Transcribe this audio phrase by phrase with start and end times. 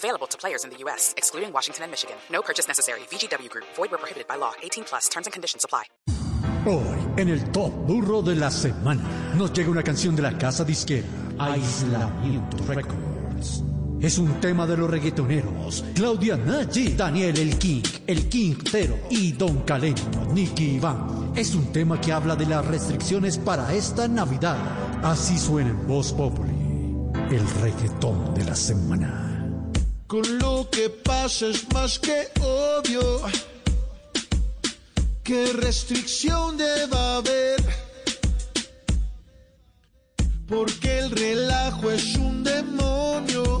[0.00, 2.16] Available to players in the U.S., excluding Washington and Michigan.
[2.32, 3.00] No purchase necessary.
[3.10, 3.66] VGW Group.
[3.76, 4.52] Void where prohibited by law.
[4.62, 5.08] 18 plus.
[5.10, 5.84] Terms and conditions apply.
[6.64, 10.64] Hoy, en el Top Burro de la Semana, nos llega una canción de la casa
[10.64, 11.06] disquera
[11.38, 13.62] Aislamiento Records.
[14.00, 19.60] Es un tema de los reggaetoneros Claudia Nagy, Daniel El King, El Quintero y Don
[19.64, 21.32] Caleño, Nicky Iván.
[21.36, 24.56] Es un tema que habla de las restricciones para esta Navidad.
[25.02, 26.52] Así suena en Voz Populi,
[27.30, 29.39] el reggaetón de la semana.
[30.10, 33.20] Con lo que pasa es más que obvio
[35.22, 37.60] qué restricción deba haber.
[40.48, 43.60] Porque el relajo es un demonio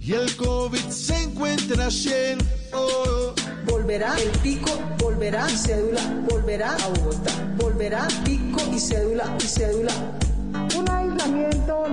[0.00, 2.38] y el COVID se encuentra cien.
[2.72, 3.34] Oh,
[3.66, 9.92] Volverá el pico, volverá cédula, volverá a Bogotá, volverá pico y cédula y cédula.
[10.74, 11.87] un aislamiento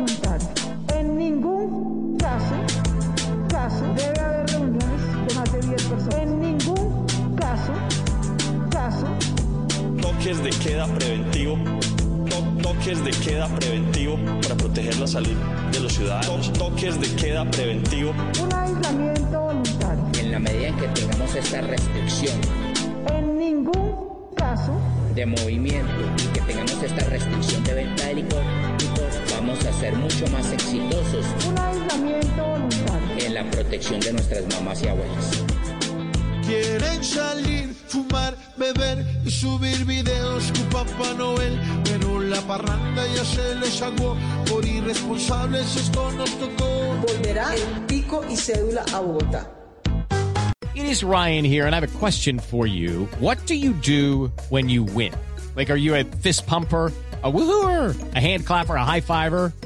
[10.26, 11.56] toques de queda preventivo,
[12.28, 15.36] to- toques de queda preventivo para proteger la salud
[15.72, 20.04] de los ciudadanos, to- toques de queda preventivo, un aislamiento voluntario.
[20.20, 22.40] en la medida en que tengamos esta restricción
[23.16, 24.74] En ningún caso,
[25.14, 28.42] de movimiento y que tengamos esta restricción de venta de licor,
[28.80, 33.26] licor, vamos a ser mucho más exitosos un aislamiento voluntario.
[33.28, 35.44] en la protección de nuestras mamás y abuelas.
[36.48, 37.55] quieren salir,
[37.88, 44.16] fumar, beber y subir videos con Papá Noel, pero la parranda ya se les aguó.
[44.50, 46.96] Por irresponsables esto nos tocó.
[47.08, 49.50] Volverá el pico y cédula a Bogotá.
[50.76, 53.06] It is Ryan here, and I have a question for you.
[53.20, 55.14] What do you do when you win?
[55.56, 56.92] Like, are you a fist pumper?
[57.24, 59.52] A woohooer, a hand clapper, a high fiver.